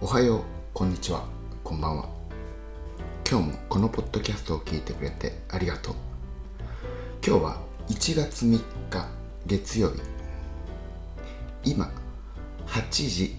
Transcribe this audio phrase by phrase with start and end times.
[0.00, 0.42] おはよう
[0.72, 1.24] こんにちは
[1.64, 2.08] こんばんは。
[3.28, 5.94] 今日もこのポッドキャストを聞いてくれてありがとう。
[7.26, 9.08] 今日は1月3日
[9.44, 10.00] 月曜日。
[11.64, 11.90] 今
[12.68, 13.36] 8時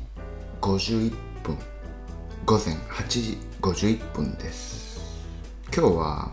[0.60, 1.58] 51分
[2.46, 5.00] 午前8時51分です。
[5.74, 6.32] 今日は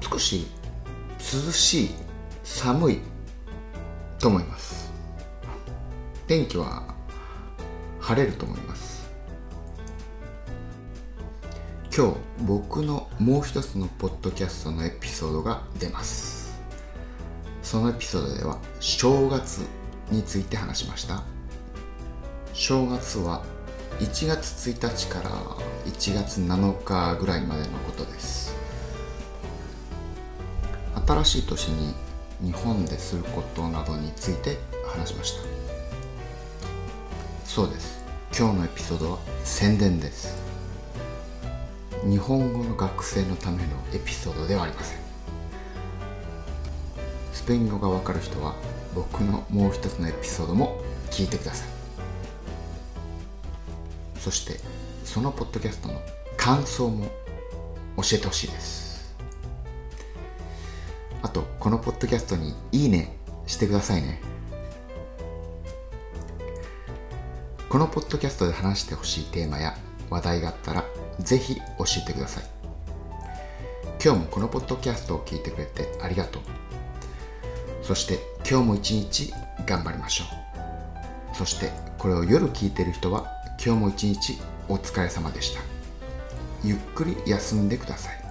[0.00, 0.44] 少し
[1.20, 1.90] 涼しい
[2.42, 2.98] 寒い
[4.18, 4.90] と思います。
[6.26, 6.95] 天気は
[8.06, 9.10] 晴れると思います。
[11.92, 16.56] 今日僕のもう一つのポッドキャストのエピソードが出ます。
[17.64, 19.62] そのエピソードでは正月
[20.12, 21.24] について話しました。
[22.52, 23.44] 正月は
[23.98, 25.30] 1月1日から
[25.86, 28.54] 1月7日ぐらいまでのことです。
[31.08, 31.92] 新しい年に
[32.40, 35.65] 日本ですることなどについて話しました。
[37.56, 38.04] そうです。
[38.38, 40.36] 今日のエピソードは宣伝です。
[42.04, 44.98] 日本語の学生のためのエピソードではありません。
[47.32, 48.54] スペイン語がわかる人は
[48.94, 51.68] 僕のもう一つのエピソードも聞いてください。
[54.20, 54.60] そして
[55.06, 55.98] そのポッドキャストの
[56.36, 57.06] 感想も
[57.96, 59.16] 教えてほしいです。
[61.22, 64.20] あとこのポッドキャストにいいねしてくださいね。
[67.68, 69.76] このポッドキャストで話してほしいテーマや
[70.08, 70.84] 話題があったら
[71.18, 71.62] ぜひ教
[71.98, 72.44] えてください。
[74.02, 76.42] 今日もこのポッドキャストを聞いてくれてありがとう。
[77.82, 79.32] そして今日も一日
[79.66, 80.24] 頑張りましょ
[81.32, 81.36] う。
[81.36, 83.26] そしてこれを夜聞いてる人は
[83.64, 85.60] 今日も一日お疲れ様でした。
[86.62, 88.25] ゆっくり休んでください。